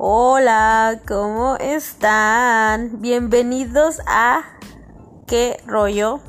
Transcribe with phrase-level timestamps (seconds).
[0.00, 3.00] Hola, ¿cómo están?
[3.00, 4.44] Bienvenidos a
[5.26, 6.20] ¿Qué rollo?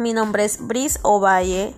[0.00, 1.76] Mi nombre es Bris Ovalle.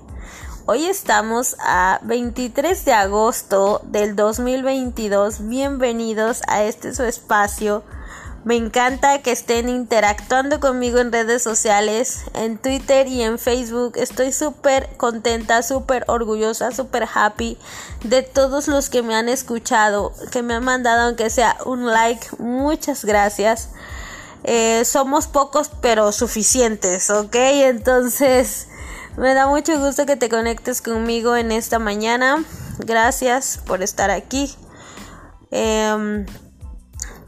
[0.64, 5.46] Hoy estamos a 23 de agosto del 2022.
[5.46, 7.82] Bienvenidos a este su espacio
[8.43, 13.93] me encanta que estén interactuando conmigo en redes sociales, en Twitter y en Facebook.
[13.96, 17.58] Estoy súper contenta, súper orgullosa, súper happy
[18.03, 22.29] de todos los que me han escuchado, que me han mandado aunque sea un like.
[22.39, 23.68] Muchas gracias.
[24.44, 27.36] Eh, somos pocos pero suficientes, ¿ok?
[27.36, 28.68] Entonces
[29.18, 32.42] me da mucho gusto que te conectes conmigo en esta mañana.
[32.78, 34.50] Gracias por estar aquí.
[35.50, 36.25] Eh,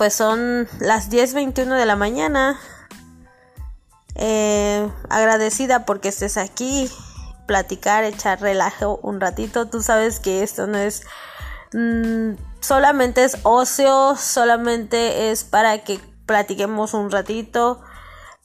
[0.03, 2.59] pues son las 10.21 de la mañana.
[4.17, 6.91] Eh, agradecida porque estés aquí,
[7.47, 9.69] platicar, echar relajo un ratito.
[9.69, 11.05] Tú sabes que esto no es
[11.73, 17.81] mm, solamente es ocio, solamente es para que platiquemos un ratito.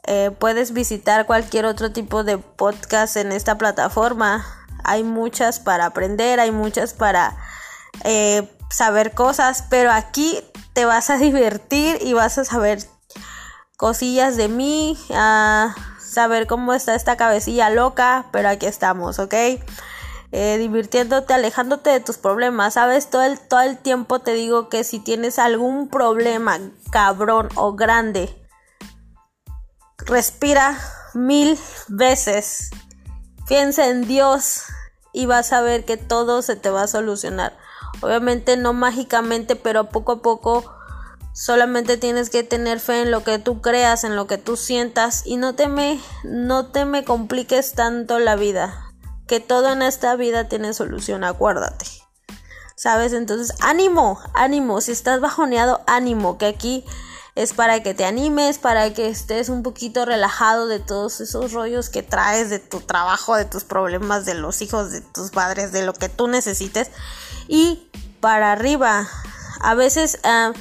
[0.03, 4.45] Eh, puedes visitar cualquier otro tipo de podcast en esta plataforma.
[4.83, 7.35] Hay muchas para aprender, hay muchas para
[8.03, 10.39] eh, saber cosas, pero aquí
[10.77, 12.77] te vas a divertir y vas a saber
[13.77, 19.33] cosillas de mí, a saber cómo está esta cabecilla loca, pero aquí estamos, ¿ok?
[20.31, 23.09] Eh, divirtiéndote, alejándote de tus problemas, ¿sabes?
[23.09, 26.59] Todo el, todo el tiempo te digo que si tienes algún problema
[26.91, 28.29] cabrón o grande,
[29.97, 30.77] respira
[31.15, 32.69] mil veces,
[33.47, 34.65] piensa en Dios
[35.11, 37.57] y vas a ver que todo se te va a solucionar.
[38.01, 40.63] Obviamente no mágicamente, pero poco a poco
[41.33, 45.21] solamente tienes que tener fe en lo que tú creas, en lo que tú sientas
[45.25, 48.91] y no te me, no te me compliques tanto la vida.
[49.27, 51.85] Que todo en esta vida tiene solución, acuérdate.
[52.75, 53.13] ¿Sabes?
[53.13, 54.81] Entonces, ánimo, ánimo.
[54.81, 56.37] Si estás bajoneado, ánimo.
[56.37, 56.85] Que aquí
[57.37, 61.89] es para que te animes, para que estés un poquito relajado de todos esos rollos
[61.89, 65.85] que traes de tu trabajo, de tus problemas, de los hijos, de tus padres, de
[65.85, 66.89] lo que tú necesites
[67.47, 69.07] y para arriba.
[69.59, 70.53] A veces ah,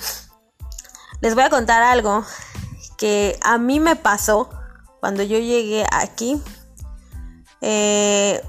[1.21, 2.25] les voy a contar algo
[2.97, 4.49] que a mí me pasó
[5.01, 6.41] cuando yo llegué aquí.
[7.61, 8.43] Eh,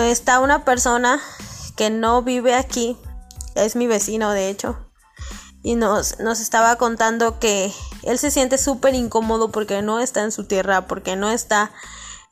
[0.00, 1.20] está una persona
[1.76, 2.96] que no vive aquí,
[3.54, 4.76] es mi vecino de hecho,
[5.62, 7.72] y nos, nos estaba contando que
[8.02, 11.70] él se siente súper incómodo porque no está en su tierra, porque no está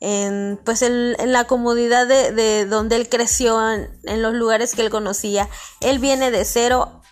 [0.01, 5.49] en pues en, la comodidad de, donde él creció, en, los lugares que él conocía.
[5.81, 7.03] Él viene de cero,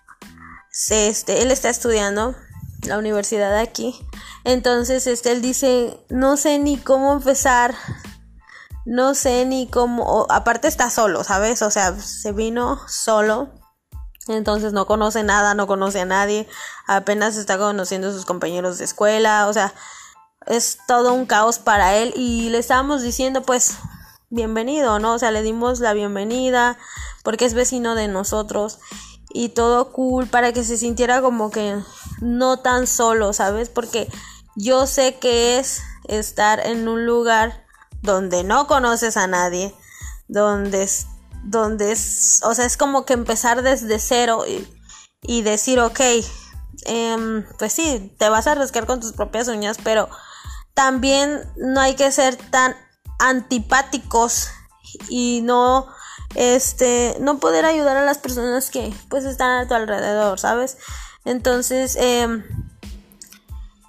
[0.91, 2.35] este, él está estudiando
[2.83, 3.99] la universidad aquí.
[4.45, 7.75] Entonces, este, él dice, no sé ni cómo empezar,
[8.85, 11.63] no sé ni cómo, aparte está solo, ¿sabes?
[11.63, 13.51] O sea, se vino solo.
[14.27, 16.49] Entonces no conoce nada, no conoce a nadie,
[16.87, 19.75] apenas está conociendo a sus compañeros de escuela, o sea,
[20.47, 23.77] es todo un caos para él y le estábamos diciendo pues
[24.31, 25.15] bienvenido, ¿no?
[25.15, 26.77] O sea, le dimos la bienvenida
[27.23, 28.79] porque es vecino de nosotros
[29.33, 31.77] y todo cool para que se sintiera como que
[32.21, 33.69] no tan solo, ¿sabes?
[33.69, 34.09] Porque
[34.57, 37.65] yo sé que es estar en un lugar
[38.03, 39.75] donde no conoces a nadie,
[40.29, 41.07] donde es,
[41.43, 44.67] donde es, o sea, es como que empezar desde cero y,
[45.23, 46.01] y decir, ok,
[46.87, 50.09] em, pues sí, te vas a arriesgar con tus propias uñas, pero
[50.75, 52.77] también no hay que ser tan
[53.19, 54.49] antipáticos
[55.09, 55.87] y no
[56.35, 60.79] este no poder ayudar a las personas que pues están a tu alrededor sabes
[61.25, 62.45] entonces em,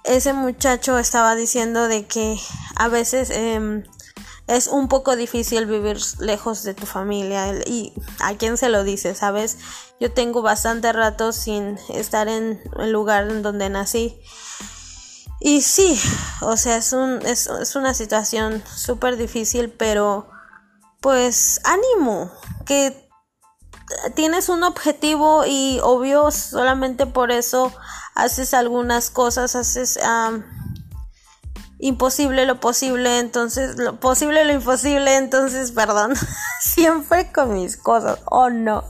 [0.04, 2.38] ese muchacho estaba diciendo de que
[2.76, 3.82] a veces em,
[4.46, 9.16] es un poco difícil vivir lejos de tu familia y a quién se lo dice
[9.16, 9.58] sabes
[9.98, 14.20] yo tengo bastante rato sin estar en el lugar en donde nací
[15.46, 15.96] y sí,
[16.40, 20.28] o sea, es, un, es, es una situación súper difícil, pero
[21.00, 22.32] pues ánimo,
[22.64, 23.08] que
[24.16, 27.72] tienes un objetivo y obvio solamente por eso
[28.16, 30.00] haces algunas cosas, haces
[31.78, 36.14] imposible lo posible, entonces lo posible lo imposible, entonces perdón,
[36.60, 38.82] siempre con mis cosas, oh no.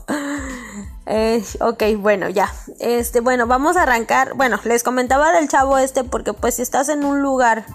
[1.07, 2.53] Eh, ok, bueno, ya.
[2.79, 4.33] Este, bueno, vamos a arrancar.
[4.35, 7.65] Bueno, les comentaba del chavo este porque pues si estás en un lugar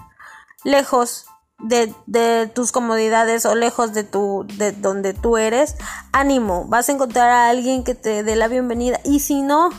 [0.63, 1.25] lejos
[1.59, 5.75] de, de, tus comodidades o lejos de tu de donde tú eres,
[6.11, 9.69] ánimo, vas a encontrar a alguien que te dé la bienvenida y si no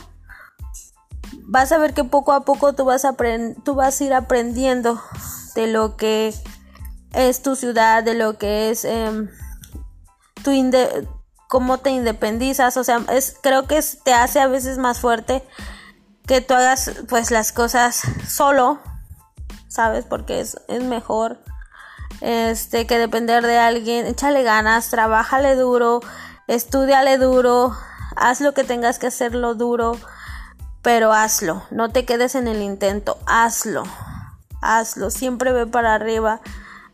[1.43, 3.15] vas a ver que poco a poco tú vas a
[3.63, 5.01] tú vas a ir aprendiendo
[5.53, 6.33] de lo que
[7.13, 9.29] es tu ciudad, de lo que es em,
[10.43, 10.51] tu,
[11.47, 15.43] cómo te independizas, o sea, es, creo que te hace a veces más fuerte
[16.25, 18.79] que tú hagas pues las cosas solo,
[19.67, 20.05] ¿sabes?
[20.05, 21.39] Porque es, es mejor
[22.21, 24.05] este que depender de alguien.
[24.05, 26.01] Échale ganas, trabájale duro,
[26.47, 27.75] estudiale duro,
[28.15, 29.97] haz lo que tengas que hacerlo duro,
[30.81, 33.83] pero hazlo, no te quedes en el intento, hazlo,
[34.61, 36.41] hazlo, siempre ve para arriba,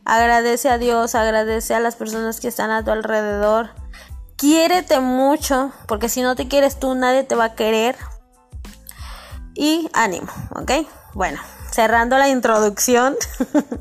[0.06, 3.70] agradece a Dios, agradece a las personas que están a tu alrededor,
[4.42, 7.96] quiérete mucho, porque si no te quieres tú, nadie te va a querer,
[9.54, 10.72] y ánimo, ¿ok?
[11.14, 11.40] Bueno,
[11.72, 13.16] cerrando la introducción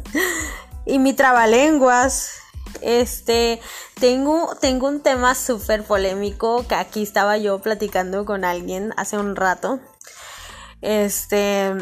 [0.85, 2.33] y mi trabalenguas,
[2.83, 3.59] este,
[3.99, 9.37] tengo, tengo un tema súper polémico que aquí estaba yo platicando con alguien hace un
[9.37, 9.81] rato.
[10.83, 11.75] Este,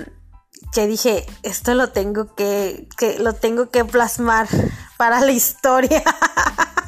[0.72, 4.46] que dije, esto lo tengo que, que lo tengo que plasmar
[4.96, 6.04] para la historia.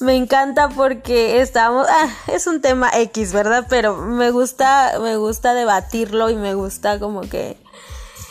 [0.00, 3.66] me encanta porque estamos, ah, es un tema X, ¿verdad?
[3.68, 7.56] Pero me gusta, me gusta debatirlo y me gusta como que,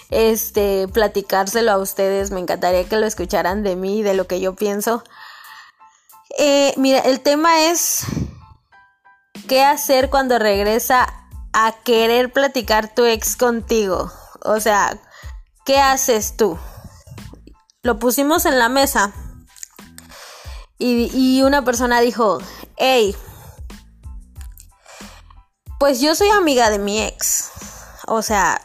[0.10, 2.32] este, platicárselo a ustedes.
[2.32, 5.04] Me encantaría que lo escucharan de mí, de lo que yo pienso.
[6.38, 8.06] Eh, mira, el tema es
[9.48, 11.08] qué hacer cuando regresa
[11.52, 14.12] a querer platicar tu ex contigo.
[14.44, 14.98] O sea,
[15.66, 16.58] ¿qué haces tú?
[17.82, 19.14] Lo pusimos en la mesa
[20.80, 22.40] y, una persona dijo,
[22.78, 23.16] hey,
[25.80, 27.50] pues yo soy amiga de mi ex.
[28.08, 28.62] O sea,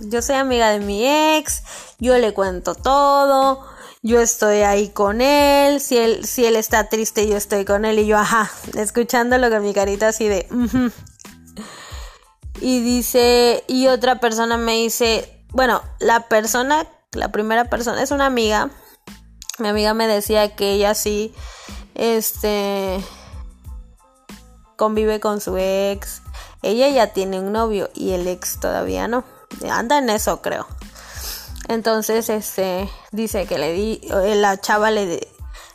[0.00, 1.62] yo soy amiga de mi ex,
[1.98, 3.64] yo le cuento todo,
[4.02, 7.98] yo estoy ahí con él, si él, si él está triste yo estoy con él
[7.98, 10.46] y yo, ajá, escuchándolo con mi carita así de...
[12.58, 18.24] Y dice, y otra persona me dice, bueno, la persona, la primera persona es una
[18.24, 18.70] amiga
[19.58, 21.34] mi amiga me decía que ella sí,
[21.94, 23.02] este,
[24.76, 26.22] convive con su ex.
[26.62, 29.24] Ella ya tiene un novio y el ex todavía no.
[29.70, 30.66] Anda en eso, creo.
[31.68, 35.26] Entonces, este, dice que le di, la chava le,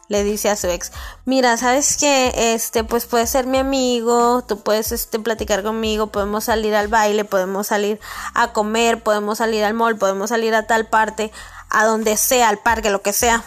[0.08, 0.92] le dice a su ex,
[1.26, 6.46] mira, sabes que, este, pues puedes ser mi amigo, tú puedes, este, platicar conmigo, podemos
[6.46, 8.00] salir al baile, podemos salir
[8.34, 11.32] a comer, podemos salir al mall, podemos salir a tal parte,
[11.70, 13.44] a donde sea, al parque, lo que sea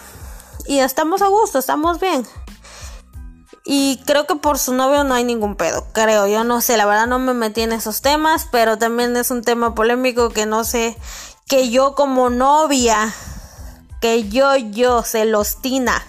[0.65, 2.25] y estamos a gusto, estamos bien.
[3.65, 6.85] Y creo que por su novio no hay ningún pedo, creo, yo no sé, la
[6.85, 10.63] verdad no me metí en esos temas, pero también es un tema polémico que no
[10.63, 10.95] sé,
[11.47, 13.11] que yo como novia,
[14.01, 16.03] que yo, yo, celostina,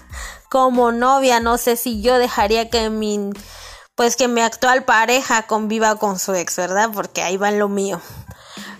[0.49, 3.31] como novia, no sé si yo dejaría que mi,
[3.95, 6.91] pues que mi actual pareja conviva con su ex, ¿verdad?
[6.93, 7.99] Porque ahí va en lo mío.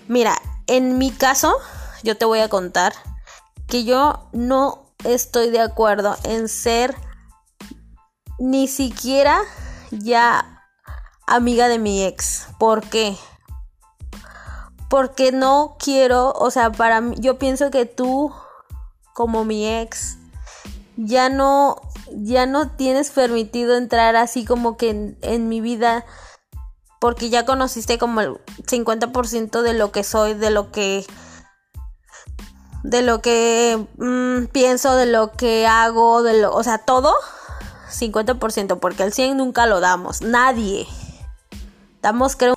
[0.06, 1.58] Mira, en mi caso,
[2.04, 2.94] yo te voy a contar
[3.66, 6.94] que yo no estoy de acuerdo en ser
[8.38, 9.40] ni siquiera
[9.90, 10.64] ya
[11.26, 12.48] amiga de mi ex.
[12.58, 13.16] ¿Por qué?
[14.88, 18.32] Porque no quiero, o sea, para mí, yo pienso que tú,
[19.12, 20.16] como mi ex,
[20.96, 21.76] ya no,
[22.10, 26.06] ya no tienes permitido entrar así como que en, en mi vida,
[27.00, 31.04] porque ya conociste como el 50% de lo que soy, de lo que
[32.82, 37.12] de lo que mm, pienso, de lo que hago, de lo, o sea, todo
[37.90, 40.86] 50%, porque el 100 nunca lo damos, nadie.
[42.02, 42.54] Damos creo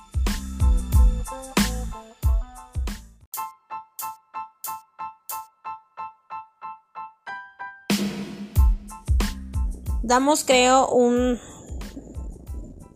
[10.04, 11.40] Damos creo un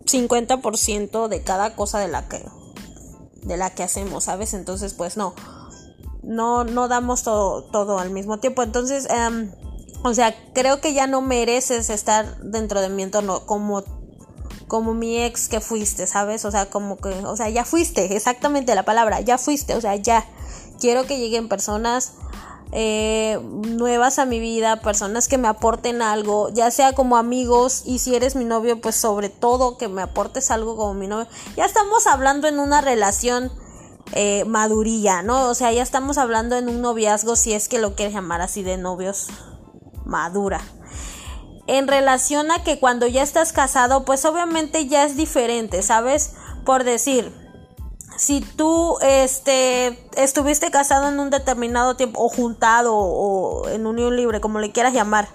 [0.05, 2.45] 50% de cada cosa de la que
[3.43, 4.55] de la que hacemos, ¿sabes?
[4.55, 5.35] Entonces, pues no
[6.27, 8.63] no, no damos todo, todo al mismo tiempo.
[8.63, 9.53] Entonces, em,
[10.03, 13.85] o sea, creo que ya no mereces estar dentro de mi entorno como,
[14.69, 16.45] como mi ex que fuiste, ¿sabes?
[16.45, 19.97] O sea, como que, o sea, ya fuiste, exactamente la palabra, ya fuiste, o sea,
[19.97, 20.27] ya.
[20.79, 22.13] Quiero que lleguen personas
[22.73, 28.01] eh, nuevas a mi vida, personas que me aporten algo, ya sea como amigos y
[28.01, 31.29] si eres mi novio, pues sobre todo que me aportes algo como mi novio.
[31.57, 33.51] Ya estamos hablando en una relación
[34.13, 35.49] eh, madurilla, ¿no?
[35.49, 38.63] O sea, ya estamos hablando en un noviazgo, si es que lo quieres llamar así
[38.63, 39.29] de novios,
[40.05, 40.61] madura.
[41.67, 46.35] En relación a que cuando ya estás casado, pues obviamente ya es diferente, ¿sabes?
[46.65, 47.33] Por decir,
[48.17, 54.41] si tú este estuviste casado en un determinado tiempo o juntado o en unión libre,
[54.41, 55.29] como le quieras llamar,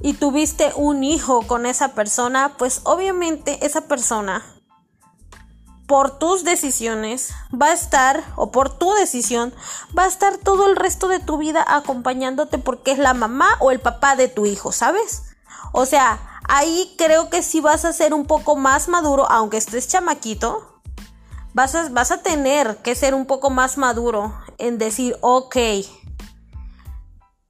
[0.00, 4.44] y tuviste un hijo con esa persona, pues obviamente esa persona
[5.92, 9.52] por tus decisiones va a estar, o por tu decisión,
[9.96, 13.70] va a estar todo el resto de tu vida acompañándote porque es la mamá o
[13.70, 15.24] el papá de tu hijo, ¿sabes?
[15.70, 19.86] O sea, ahí creo que sí vas a ser un poco más maduro, aunque estés
[19.86, 20.80] chamaquito,
[21.52, 25.56] vas a, vas a tener que ser un poco más maduro en decir, ok,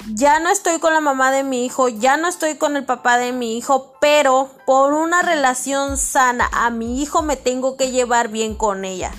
[0.09, 3.19] ya no estoy con la mamá de mi hijo, ya no estoy con el papá
[3.19, 8.29] de mi hijo, pero por una relación sana a mi hijo me tengo que llevar
[8.29, 9.13] bien con ella.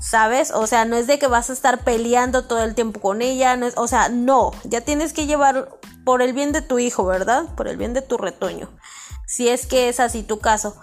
[0.00, 0.50] ¿Sabes?
[0.50, 3.56] O sea, no es de que vas a estar peleando todo el tiempo con ella,
[3.56, 5.68] no es, o sea, no, ya tienes que llevar
[6.04, 7.54] por el bien de tu hijo, ¿verdad?
[7.54, 8.70] Por el bien de tu retoño.
[9.26, 10.76] Si es que es así tu caso.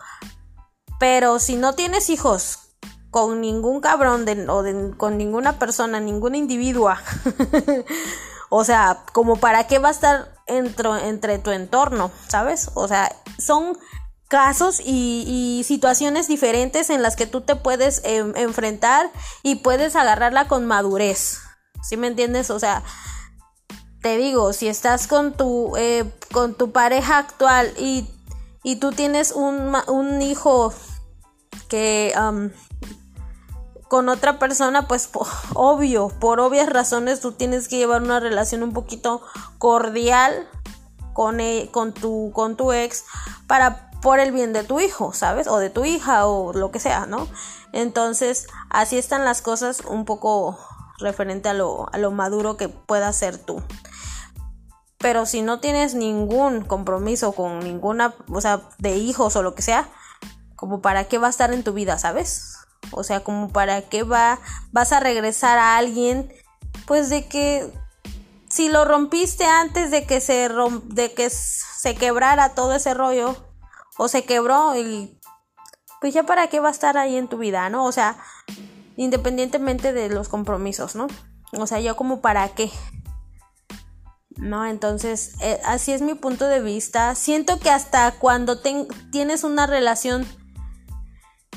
[1.00, 2.60] Pero si no tienes hijos
[3.10, 4.64] con ningún cabrón de, o
[4.98, 7.02] con ninguna persona, ninguna individua,
[8.50, 12.72] o sea, como para qué va a estar entre tu entorno, ¿sabes?
[12.74, 13.78] O sea, son
[14.28, 19.10] casos y, situaciones diferentes en las que tú te puedes em, enfrentar
[19.44, 21.40] y puedes agarrarla con madurez.
[21.82, 22.50] ¿Sí me entiendes?
[22.50, 22.84] O sea,
[24.02, 28.08] te digo, si estás con tu, eh, con tu pareja actual y,
[28.64, 30.74] y tú tienes un, un hijo
[31.70, 32.14] que
[33.88, 35.10] con otra persona, pues
[35.54, 39.22] obvio, por obvias razones tú tienes que llevar una relación un poquito
[39.58, 40.48] cordial
[41.14, 43.06] con, e, con, tu, con tu ex
[43.48, 45.48] para por el bien de tu hijo, ¿sabes?
[45.48, 47.28] O de tu hija o lo que sea, ¿no?
[47.74, 50.58] Entonces, así están las cosas un poco
[51.00, 53.64] referente a lo, a lo maduro que puedas ser tú.
[55.00, 59.62] Pero si no tienes ningún compromiso con ninguna, o sea, de hijos o lo que
[59.62, 59.90] sea,
[60.56, 62.57] como para qué va a estar en tu vida, ¿sabes?
[62.92, 64.40] O sea, como para qué va,
[64.72, 66.32] vas a regresar a alguien,
[66.86, 67.72] pues de que
[68.50, 70.50] si lo rompiste antes de que se
[70.86, 73.36] de que se quebrara todo ese rollo,
[73.98, 75.20] o se quebró y
[76.00, 77.86] pues ya para qué va a estar ahí en tu vida, ¿no?
[77.86, 78.18] O sea,
[78.96, 81.08] independientemente de los compromisos, ¿no?
[81.54, 82.70] O sea, yo como para qué.
[84.36, 84.68] ¿No?
[84.68, 87.16] Entonces, eh, así es mi punto de vista.
[87.16, 88.60] Siento que hasta cuando
[89.12, 90.28] tienes una relación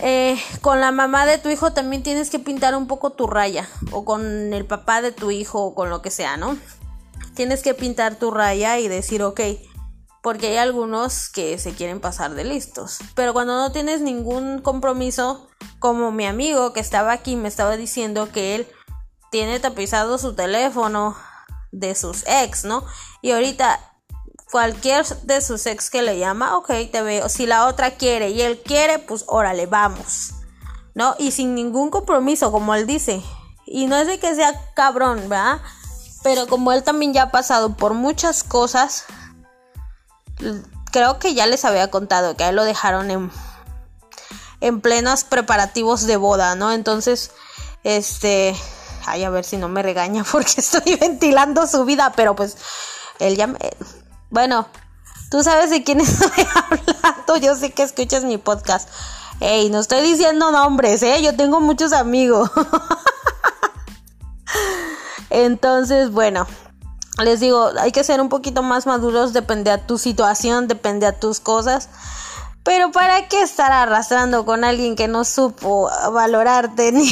[0.03, 3.69] eh, con la mamá de tu hijo también tienes que pintar un poco tu raya.
[3.93, 6.57] O con el papá de tu hijo o con lo que sea, ¿no?
[7.35, 9.41] Tienes que pintar tu raya y decir, ok,
[10.23, 12.99] porque hay algunos que se quieren pasar de listos.
[13.15, 18.31] Pero cuando no tienes ningún compromiso, como mi amigo que estaba aquí me estaba diciendo
[18.31, 18.67] que él
[19.31, 21.17] tiene tapizado su teléfono
[21.73, 22.85] de sus ex, ¿no?
[23.23, 23.79] Y ahorita
[24.51, 27.29] cualquier de sus ex que le llama, ok, te veo.
[27.29, 30.33] Si la otra quiere y él quiere, pues órale, vamos.
[30.95, 31.15] ¿No?
[31.19, 33.23] Y sin ningún compromiso, como él dice.
[33.67, 35.61] Y no es de que sea cabrón, ¿verdad?
[36.23, 39.05] Pero como él también ya ha pasado por muchas cosas,
[40.91, 43.31] creo que ya les había contado que a él lo dejaron en,
[44.61, 46.73] en plenos preparativos de boda, ¿no?
[46.73, 47.31] Entonces,
[47.85, 48.55] este,
[49.07, 52.57] ay, a ver si no me regaña porque estoy ventilando su vida, pero pues
[53.19, 53.59] él ya me...
[54.31, 54.69] Bueno,
[55.31, 58.89] tú sabes de quién estoy hablando, yo sé que escuchas mi podcast.
[59.41, 61.23] Ey, no estoy diciendo nombres, ¿eh?
[61.23, 62.51] Yo tengo muchos amigos.
[65.31, 66.47] Entonces, bueno,
[67.25, 71.19] les digo, hay que ser un poquito más maduros, depende a tu situación, depende a
[71.19, 71.89] tus cosas.
[72.63, 76.93] Pero ¿para qué estar arrastrando con alguien que no supo valorarte?
[76.93, 77.09] Ni,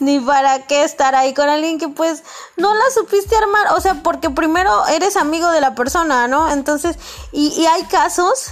[0.00, 2.22] ni para qué estar ahí con alguien que pues
[2.56, 3.72] no la supiste armar.
[3.72, 6.50] O sea, porque primero eres amigo de la persona, ¿no?
[6.50, 6.98] Entonces,
[7.32, 8.50] y, y hay casos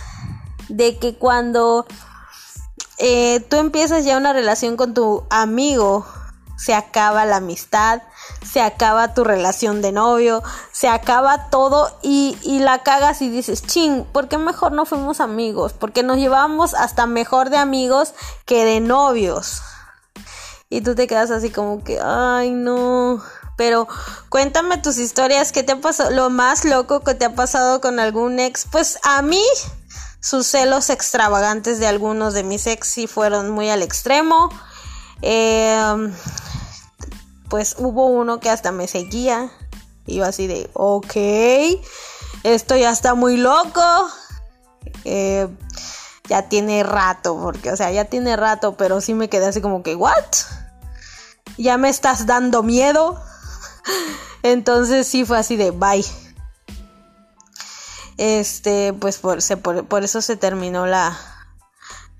[0.69, 1.87] de que cuando
[2.99, 6.07] eh, tú empiezas ya una relación con tu amigo,
[6.57, 8.03] se acaba la amistad,
[8.45, 13.63] se acaba tu relación de novio, se acaba todo y, y la cagas y dices,
[13.63, 15.73] ching, ¿por qué mejor no fuimos amigos?
[15.73, 18.15] Porque nos llevamos hasta mejor de amigos
[18.47, 19.63] que de novios.
[20.69, 23.23] Y tú te quedas así como que, ay no.
[23.57, 23.87] Pero
[24.29, 26.11] cuéntame tus historias, ¿qué te ha pasado?
[26.11, 28.67] Lo más loco que te ha pasado con algún ex.
[28.71, 29.45] Pues a mí,
[30.21, 34.51] sus celos extravagantes de algunos de mis ex sí fueron muy al extremo.
[35.23, 36.13] Eh,
[37.49, 39.51] pues hubo uno que hasta me seguía.
[40.07, 41.17] Y yo así de, ok,
[42.43, 43.81] esto ya está muy loco.
[45.05, 45.49] Eh,
[46.29, 49.83] ya tiene rato, porque, o sea, ya tiene rato, pero sí me quedé así como
[49.83, 50.15] que, ¿what?
[51.59, 53.21] Ya me estás dando miedo.
[54.43, 56.05] Entonces sí fue así de, bye.
[58.17, 59.41] Este, pues por,
[59.87, 61.19] por, eso se terminó la,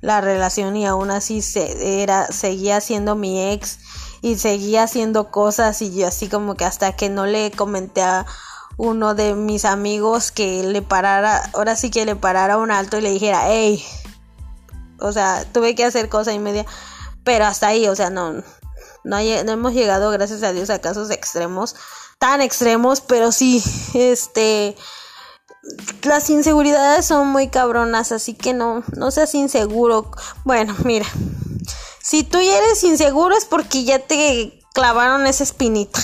[0.01, 3.79] la relación y aún así se, era, seguía siendo mi ex
[4.25, 8.25] y seguía haciendo cosas y yo así como que hasta que no le comenté a
[8.79, 13.03] uno de mis amigos que le parara, ahora sí que le parara un alto y
[13.03, 13.85] le dijera, hey,
[14.99, 16.65] o sea, tuve que hacer cosa y media,
[17.23, 18.43] pero hasta ahí, o sea, no, no,
[19.05, 21.77] no hemos llegado, gracias a Dios, a casos extremos,
[22.19, 23.63] tan extremos, pero sí,
[23.93, 24.75] este,
[26.03, 30.11] las inseguridades son muy cabronas, así que no, no seas inseguro.
[30.45, 31.05] Bueno, mira,
[32.05, 35.99] Si tú ya eres inseguro es porque ya te clavaron esa espinita.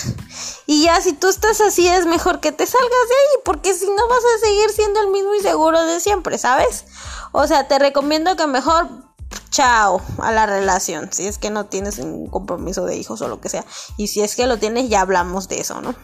[0.66, 3.85] Y ya si tú estás así es mejor que te salgas de ahí, porque si
[3.85, 6.87] no vas a seguir siendo el mismo inseguro de siempre, ¿sabes?
[7.33, 8.88] O sea, te recomiendo que mejor
[9.50, 13.40] chao a la relación, si es que no tienes un compromiso de hijos o lo
[13.40, 13.66] que sea.
[13.99, 15.95] Y si es que lo tienes, ya hablamos de eso, ¿no?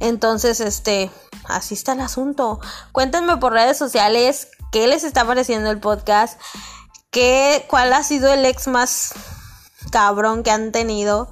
[0.00, 1.10] Entonces, este,
[1.44, 2.60] así está el asunto.
[2.92, 6.40] Cuéntenme por redes sociales qué les está pareciendo el podcast,
[7.10, 9.12] qué, cuál ha sido el ex más
[9.90, 11.30] cabrón que han tenido.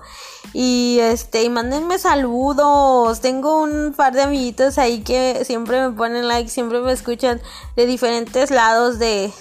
[0.52, 3.20] Y este, y mándenme saludos.
[3.20, 7.40] Tengo un par de amiguitos ahí que siempre me ponen like, siempre me escuchan
[7.76, 9.32] de diferentes lados de,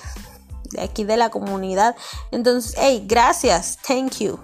[0.71, 1.95] de aquí de la comunidad.
[2.31, 4.39] Entonces, hey, gracias, thank you.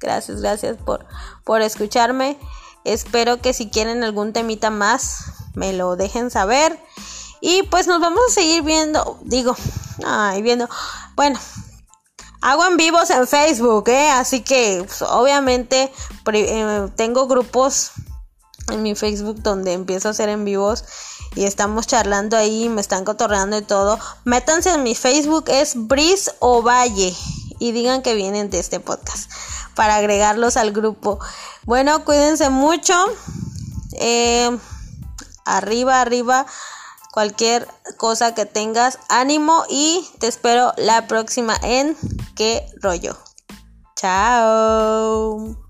[0.00, 1.06] Gracias, gracias por,
[1.44, 2.38] por escucharme.
[2.84, 6.78] Espero que si quieren algún temita más, me lo dejen saber.
[7.44, 9.56] Y pues nos vamos a seguir viendo, digo,
[10.06, 10.68] ay, viendo.
[11.16, 11.40] Bueno,
[12.40, 14.10] hago en vivos en Facebook, ¿eh?
[14.10, 15.92] Así que pues, obviamente
[16.32, 17.90] eh, tengo grupos
[18.70, 20.84] en mi Facebook donde empiezo a hacer en vivos
[21.34, 23.98] y estamos charlando ahí, me están cotorreando y todo.
[24.22, 27.12] Métanse en mi Facebook, es Bris o Valle
[27.58, 29.28] y digan que vienen de este podcast
[29.74, 31.18] para agregarlos al grupo.
[31.64, 32.94] Bueno, cuídense mucho.
[33.94, 34.56] Eh,
[35.44, 36.46] arriba, arriba.
[37.12, 41.94] Cualquier cosa que tengas, ánimo y te espero la próxima en
[42.34, 43.18] qué rollo.
[43.96, 45.61] Chao.